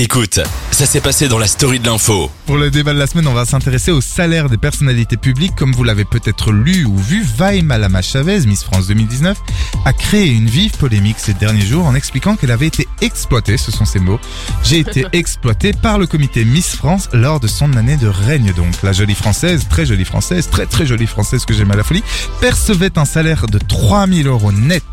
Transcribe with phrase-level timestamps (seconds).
[0.00, 0.38] Écoute,
[0.70, 2.30] ça s'est passé dans la story de l'info.
[2.46, 5.56] Pour le débat de la semaine, on va s'intéresser au salaire des personnalités publiques.
[5.56, 9.36] Comme vous l'avez peut-être lu ou vu, Vaï Malama Chavez, Miss France 2019,
[9.84, 13.72] a créé une vive polémique ces derniers jours en expliquant qu'elle avait été exploitée, ce
[13.72, 14.20] sont ses mots.
[14.62, 18.80] J'ai été exploitée par le comité Miss France lors de son année de règne donc.
[18.84, 22.04] La jolie française, très jolie française, très très jolie française que j'aime à la folie,
[22.40, 24.84] percevait un salaire de 3000 euros net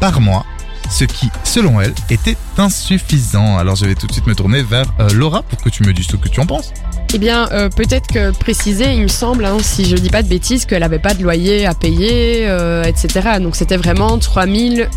[0.00, 0.44] par mois
[0.90, 3.56] ce qui, selon elle, était insuffisant.
[3.58, 5.92] Alors je vais tout de suite me tourner vers euh, Laura pour que tu me
[5.92, 6.72] dises ce que tu en penses.
[7.14, 10.28] Eh bien, euh, peut-être que préciser, il me semble, hein, si je dis pas de
[10.28, 13.38] bêtises, qu'elle avait pas de loyer à payer, euh, etc.
[13.40, 14.88] Donc c'était vraiment 3000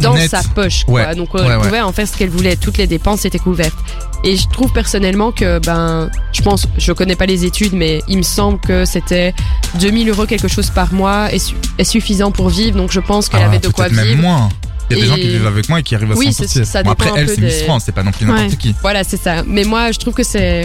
[0.00, 0.30] dans Net.
[0.30, 0.84] sa poche.
[0.84, 0.94] Quoi.
[1.08, 1.14] Ouais.
[1.14, 1.58] Donc Ouais, elle ouais.
[1.62, 2.56] pouvait en faire ce qu'elle voulait.
[2.56, 3.76] Toutes les dépenses étaient couvertes.
[4.24, 8.18] Et je trouve personnellement que, ben, je pense, je connais pas les études, mais il
[8.18, 9.32] me semble que c'était
[9.80, 12.76] 2000 euros quelque chose par mois est, su- est suffisant pour vivre.
[12.76, 14.22] Donc je pense qu'elle Ah, avait de quoi peut-être même vivre.
[14.22, 14.48] moins.
[14.90, 16.44] Il y a des gens qui vivent avec moi et qui arrivent à Oui, s'en
[16.46, 16.82] sortir.
[16.84, 18.56] Bon, après, elle, c'est Miss des- France, c'est pas non plus n'importe Ouais.
[18.56, 18.74] qui.
[18.80, 19.42] Voilà, c'est ça.
[19.46, 20.64] Mais moi, je trouve que c'est.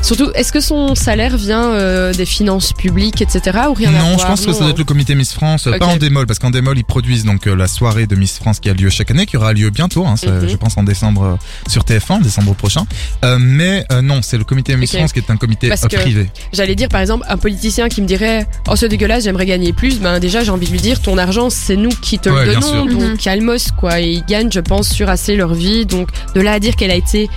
[0.00, 3.58] Surtout, est-ce que son salaire vient euh, des finances publiques, etc.
[3.68, 5.66] ou rien à Non, voir je pense que ça doit être le comité Miss France,
[5.66, 5.78] euh, Ok.
[5.80, 8.58] pas en démol, parce qu'en démol, ils produisent donc euh, la soirée de Miss France
[8.60, 10.48] qui a lieu chaque année, qui aura lieu bientôt, hein, ça, Mhm.
[10.48, 11.34] je pense en décembre euh,
[11.68, 12.84] sur TF1, décembre prochain.
[13.24, 14.98] Euh, mais euh, non, c'est le comité Miss Ok.
[15.00, 16.30] France qui est un comité Parce euh, que- privé.
[16.54, 19.98] J'allais dire, par exemple, un politicien qui me dirait Oh, c'est dégueulasse, j'aimerais gagner plus.
[19.98, 22.50] Ben, déjà, j'ai envie de lui dire Ton argent, c'est nous qui te Ouais, le
[22.52, 22.72] bien donnons.
[22.72, 22.86] sûr.
[22.86, 23.16] Donc, Mhm.
[23.18, 24.00] calmos, quoi.
[24.00, 25.84] Et ils gagnent, je pense, sur assez leur vie.
[25.86, 27.28] Donc, de là à dire qu'elle a été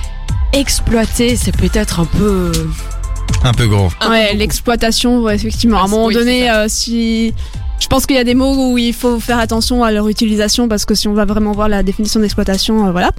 [0.54, 2.52] exploitée, c'est peut-être un peu.
[3.44, 3.90] Un peu gros.
[4.10, 5.78] Ouais, l'exploitation, ouais, effectivement.
[5.78, 7.34] À un Ouais, moment oui, donné, euh, si.
[7.82, 10.70] Je pense qu'il y a des mots où il faut faire attention à leur utilisation
[10.70, 13.10] parce que si on va vraiment voir la définition d'exploitation, euh, voilà,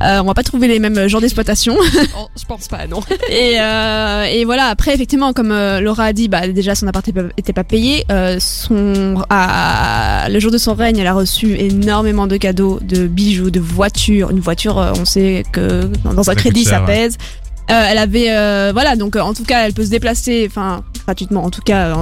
[0.00, 1.76] euh, on va pas trouver les mêmes genres d'exploitation.
[2.16, 3.00] Oh, je pense pas, non.
[3.30, 4.66] et, euh, et voilà.
[4.66, 7.06] Après, effectivement, comme euh, Laura a dit, bah déjà son appart
[7.36, 8.04] était pas- payé.
[8.10, 13.06] Euh, son à- le jour de son règne, elle a reçu énormément de cadeaux, de
[13.06, 14.30] bijoux, de voitures.
[14.30, 16.86] Une voiture, euh, on sait que dans un Ça crédit, ça ouais.
[16.86, 17.16] pèse.
[17.70, 20.82] Euh, elle avait, euh, voilà, donc euh, en tout cas, elle peut se déplacer, enfin
[21.06, 21.96] gratuitement, en tout cas.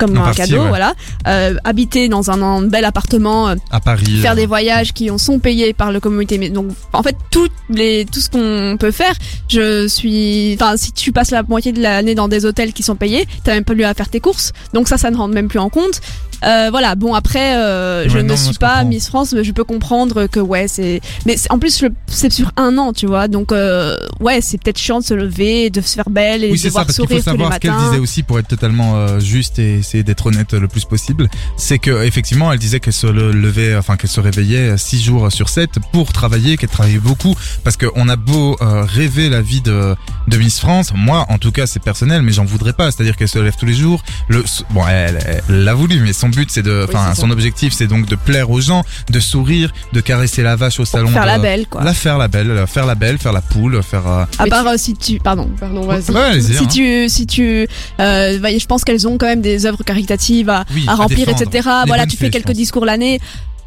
[0.00, 0.68] Comme En un partie, cadeau, ouais.
[0.68, 0.94] voilà.
[1.28, 4.18] Euh, habiter dans un, un bel appartement, euh, À Paris.
[4.20, 6.38] faire euh, des voyages qui en sont payés par le communauté.
[6.38, 9.12] Mais donc, en fait, toutes les, tout ce qu'on peut faire,
[9.48, 12.96] je suis, enfin, si tu passes la moitié de l'année dans des hôtels qui sont
[12.96, 14.52] payés, t'as même pas lu à faire tes courses.
[14.72, 16.00] Donc ça, ça ne rentre même plus en compte.
[16.44, 16.94] Euh, voilà.
[16.94, 18.88] Bon, après, euh, je ne non, suis pas comprends.
[18.88, 22.76] Miss France, mais je peux comprendre que ouais, c'est, mais en plus, c'est sur un
[22.78, 23.28] an, tu vois.
[23.28, 26.52] Donc, euh, ouais, c'est peut-être chiant de se lever, de se faire belle et Oui,
[26.52, 27.88] de c'est ça, devoir parce qu'il sourire faut tous les savoir ce qu'elle matins.
[27.90, 31.28] disait aussi pour être totalement euh, juste et essayer d'être honnête le plus possible.
[31.56, 35.30] C'est que effectivement, elle disait qu'elle se le- levait, enfin qu'elle se réveillait 6 jours
[35.30, 37.34] sur 7 pour travailler, qu'elle travaillait beaucoup.
[37.64, 39.94] Parce qu'on a beau euh, rêver la vie de,
[40.28, 42.90] de Miss France, moi en tout cas c'est personnel, mais j'en voudrais pas.
[42.90, 44.02] C'est-à-dire qu'elle se lève tous les jours.
[44.28, 45.18] Le, bon, elle
[45.48, 47.32] elle l'a voulu, mais son but c'est de, enfin son ça.
[47.32, 51.08] objectif c'est donc de plaire aux gens, de sourire, de caresser la vache au salon.
[51.08, 51.82] Faire de- la belle, quoi.
[51.84, 54.06] La faire la belle, euh, faire la belle, faire la poule, faire.
[54.06, 55.50] euh, À part euh, si tu, pardon.
[55.58, 56.10] Pardon, vas-y.
[56.10, 56.66] Ouais, si hein.
[56.70, 57.66] tu si tu
[58.00, 60.94] euh, bah, je pense qu'elles ont quand même des œuvres caritatives à, Oui, à à
[60.94, 63.20] remplir etc Les voilà tu fais quelques discours l'année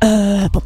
[0.03, 0.61] euh, bon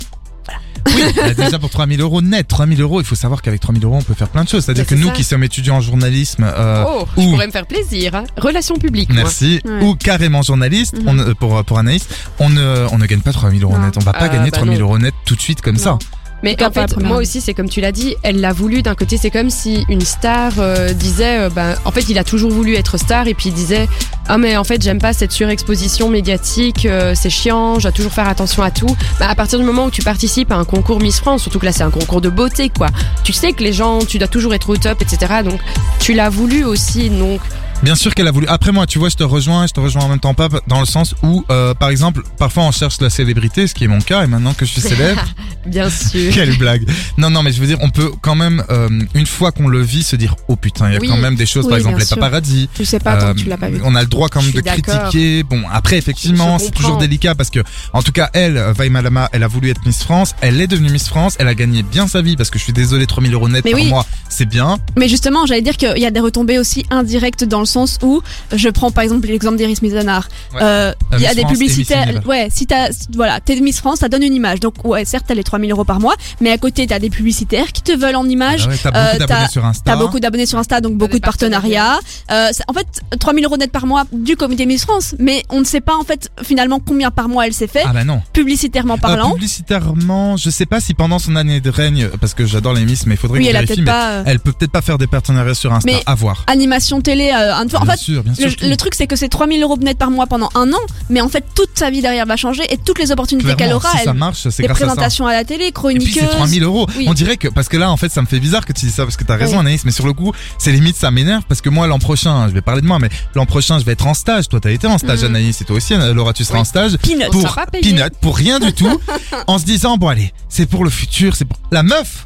[0.97, 3.97] Oui, bah, déjà pour 3000 euros net, 3000 euros, il faut savoir qu'avec 3000 euros,
[3.99, 4.65] on peut faire plein de choses.
[4.65, 5.13] C'est-à-dire Mais que nous ça.
[5.13, 8.15] qui sommes étudiants en journalisme, euh, oh, je ou- pourrais me faire plaisir.
[8.15, 8.23] Hein.
[8.37, 9.83] Relations publiques, merci, Ouais.
[9.83, 11.07] ou carrément journaliste, Mhm.
[11.07, 12.07] on, ne- pour, pour Anaïs,
[12.39, 13.85] on ne, on ne gagne pas 3000 euros Non.
[13.85, 13.95] net.
[13.97, 14.85] On va pas Ah, gagner bah 3000 non.
[14.85, 15.97] euros net tout de suite comme ça.
[16.43, 17.21] Mais en fait, moi année.
[17.21, 18.81] aussi, c'est comme tu l'as dit, elle l'a voulu.
[18.81, 22.23] D'un côté, c'est comme si une star euh, disait, euh, ben, en fait, il a
[22.23, 23.87] toujours voulu être star, et puis il disait,
[24.27, 28.13] ah mais en fait, j'aime pas cette surexposition médiatique, euh, c'est chiant, je dois toujours
[28.13, 28.95] faire attention à tout.
[29.19, 31.65] Bah, à partir du moment où tu participes à un concours Miss France, surtout que
[31.65, 32.87] là, c'est un concours de beauté, quoi.
[33.23, 35.41] Tu sais que les gens, tu dois toujours être au top, etc.
[35.43, 35.59] Donc,
[35.99, 37.41] tu l'as voulu aussi, donc.
[37.83, 38.47] Bien sûr qu'elle a voulu.
[38.47, 40.79] Après moi, tu vois, je te rejoins, je te rejoins en même temps pas dans
[40.79, 43.99] le sens où, euh, par exemple, parfois on cherche la célébrité, ce qui est mon
[43.99, 45.23] cas, et maintenant que je suis célèbre,
[45.67, 46.33] Bien sûr.
[46.33, 46.85] Quelle blague
[47.17, 49.81] Non, non, mais je veux dire, on peut quand même, euh, une fois qu'on le
[49.81, 51.07] vit, se dire, oh putain, il y a Oui.
[51.07, 52.15] quand même des choses, Oui, par exemple les sûr.
[52.17, 52.69] paparazzi.
[52.77, 54.41] je sais pas tant Euh, que tu l'as pas vu On a le droit quand
[54.41, 55.43] même de critiquer.
[55.43, 57.59] Bon, après, effectivement, c'est toujours délicat parce que,
[57.93, 60.33] en tout cas, elle, Vaï Malama, elle a voulu être Miss France.
[60.41, 61.35] Elle est devenue Miss France.
[61.39, 63.71] Elle a gagné bien sa vie parce que je suis désolé, 3000 euros net Mais
[63.71, 63.87] par oui.
[63.87, 64.77] mois, c'est bien.
[64.97, 68.21] mais justement j'allais dire qu'il y a des retombées aussi indirectes dans le sens où
[68.55, 70.59] je prends par exemple l'exemple d'Iris Mizanar Ouais.
[70.61, 72.27] Euh, il y a Miss des publicitaires Univers.
[72.27, 75.33] ouais si t'as voilà t'es Miss France ça donne une image donc ouais certes t'as
[75.33, 78.27] les 3000 euros par mois mais à côté t'as des publicitaires qui te veulent en
[78.29, 79.83] image Ah ouais, t'as beaucoup Euh, d'abonnés sur Insta.
[79.91, 81.99] T'as beaucoup d'abonnés sur Insta, donc beaucoup de partenariats.
[82.31, 82.87] Euh, en fait,
[83.19, 86.03] 3000 euros net par mois du comité Miss France, mais on ne sait pas en
[86.03, 88.21] fait finalement combien par mois elle s'est fait, Ah bah non.
[88.33, 89.31] publicitairement Euh, parlant.
[89.31, 93.05] publicitairement, je sais pas si pendant son année de règne, parce que j'adore les Miss,
[93.05, 94.09] mais il faudrait oui, que elle vérifie, mais pas.
[94.11, 96.43] euh, Elle peut peut-être pas faire des partenariats sur Insta, Mais à voir.
[96.47, 97.31] animation télé.
[97.33, 98.49] euh, un- en bien fait, sûr, bien sûr.
[98.61, 101.21] le, le truc c'est que c'est 3000 euros net par mois pendant un an, mais
[101.21, 103.97] en fait toute sa vie derrière va changer et toutes les opportunités qu'elle aura, si
[103.97, 104.85] ça elle, marche, c'est les grâce à ça.
[104.87, 106.87] présentations à la télé, Et puis c'est 3000 euros.
[106.97, 107.05] Oui.
[107.07, 108.91] On dirait que parce que là en fait ça me fait bizarre que tu dis
[108.91, 109.59] ça parce que t'as raison Oui.
[109.61, 112.53] Anaïs, mais sur le coup c'est limite ça m'énerve parce que moi l'an prochain, je
[112.53, 114.49] vais parler de moi, mais l'an prochain je vais être en stage.
[114.49, 115.25] Toi t'as été en stage Mhm.
[115.35, 116.61] Anaïs et toi aussi Laura tu seras Oui.
[116.61, 117.23] en stage Peanuts.
[117.27, 118.99] On pour pas peanut, pour rien du tout,
[119.47, 122.25] en se disant bon allez c'est pour le futur, c'est pour la meuf.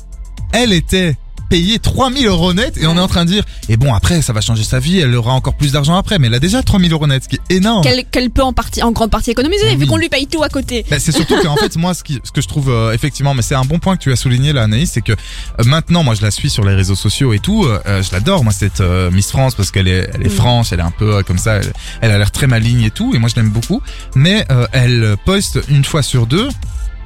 [0.53, 1.15] Elle était
[1.51, 4.31] payée 3000 euros net et on est en train de dire et bon après ça
[4.31, 6.91] va changer sa vie, elle aura encore plus d'argent après, mais elle a déjà 3000
[6.93, 7.83] euros net, ce qui est énorme.
[7.83, 9.75] Qu'elle qu'elle peut en partie, en grande partie économiser, Oui.
[9.75, 10.85] vu qu'on lui paye tout à côté.
[10.89, 13.41] Bah, c'est surtout qu'en fait moi ce, qui, ce que je trouve euh, effectivement mais
[13.41, 16.15] c'est un bon point que tu as souligné là Anaïs c'est que euh, maintenant moi
[16.15, 18.79] je la suis sur les réseaux sociaux et tout euh, euh, je l'adore moi cette
[18.79, 20.37] euh, Miss France parce qu'elle est elle est Mm.
[20.41, 22.91] franche elle est un peu euh, comme ça elle, elle a l'air très maligne et
[22.91, 23.81] tout et moi je l'aime beaucoup
[24.15, 26.47] mais euh, elle poste une fois sur deux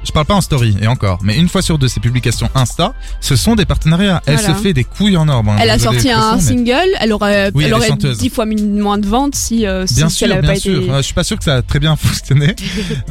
[0.06, 2.94] je parle pas en story et encore mais une fois sur deux ses publications Insta
[3.20, 4.54] ce sont des partenariats elle Voilà.
[4.56, 6.96] se fait des couilles en or Bon, Elle a désolé sorti un l'expression, mais- single,
[7.00, 8.18] elle aurait, Oui, elle elle est aurait chanteuse.
[8.18, 10.58] 10 fois moins de ventes si, euh, si, Bien si sûr, elle avait bien pas
[10.60, 10.80] sûr.
[10.82, 10.90] été.
[10.90, 12.54] Euh, je suis pas sûr que ça a très bien fonctionné,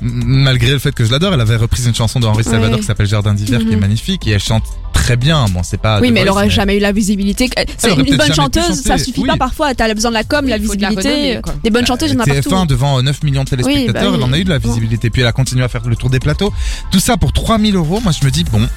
[0.02, 1.34] malgré le fait que je l'adore.
[1.34, 2.80] Elle avait repris une chanson de Henri Salvador Ouais.
[2.80, 3.80] qui s'appelle Jardin d'hiver, qui est Mhm.
[3.82, 4.64] magnifique et elle chante
[5.06, 5.46] très bien.
[5.50, 6.00] Bon, c'est pas.
[6.00, 7.50] Oui, mais elle Voice, aurait jamais eu la visibilité.
[7.78, 9.28] C'est une bonne chanteuse, ça suffit oui.
[9.28, 9.76] pas parfois.
[9.76, 11.40] T'as besoin de la com, Oui, la de visibilité.
[11.64, 12.66] Des bonnes chanteuses, il y en a TF1 partout.
[12.68, 15.10] devant euh, 9 millions de téléspectateurs, Oui, bah elle en a eu de la visibilité.
[15.10, 16.52] Puis elle a continué à faire le tour des plateaux.
[16.92, 18.00] Tout ça pour 3000 euros.
[18.02, 18.68] Moi, je me dis bon,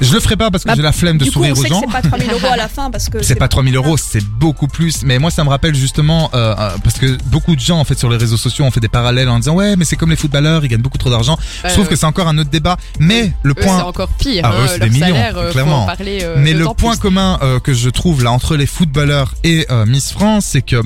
[0.00, 1.60] je le ferai pas parce que Bah, j'ai la flemme de Du coup, sourire on
[1.60, 1.80] aux sait gens.
[1.80, 4.68] c'est pas 3000 euros à la fin parce que C'est pas 3000 euros, c'est beaucoup
[4.68, 5.02] plus.
[5.04, 7.98] Mais moi, ça me rappelle justement euh, euh, parce que beaucoup de gens en fait
[7.98, 10.16] sur les réseaux sociaux ont fait des parallèles en disant ouais, mais c'est comme les
[10.16, 11.36] footballeurs, ils gagnent beaucoup trop d'argent.
[11.64, 12.76] Je trouve que c'est encore un autre débat.
[12.98, 14.42] Mais le point c'est encore pire.
[14.44, 15.86] Ah, hein, eux, c'est des millions, salaire, euh, clairement.
[15.86, 17.00] parler, euh, Mais le point plus.
[17.00, 20.80] commun euh, que je trouve là entre les footballeurs et euh, Miss France, c'est que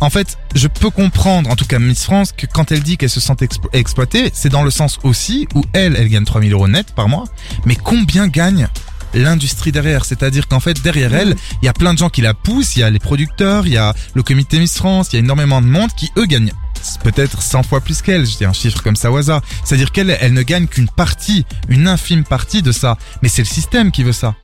[0.00, 3.10] en fait, je peux comprendre, en tout cas Miss France, que quand elle dit qu'elle
[3.10, 6.68] se sent explo- exploitée, c'est dans le sens aussi où elle, elle gagne 3000 euros
[6.68, 7.24] net par mois,
[7.64, 8.68] mais combien gagne
[9.14, 10.04] l'industrie derrière?
[10.04, 12.80] C'est-à-dire qu'en fait, derrière elle, il y a plein de gens qui la poussent, il
[12.80, 15.62] y a les producteurs, il y a le comité Miss France, il y a énormément
[15.62, 16.52] de monde qui, eux, gagnent
[17.02, 19.40] peut-être 100 fois plus qu'elle, je dis un chiffre comme ça au hasard.
[19.64, 22.98] C'est-à-dire qu'elle, elle ne gagne qu'une partie, une infime partie de ça.
[23.22, 24.32] Mais c'est le système qui veut ça.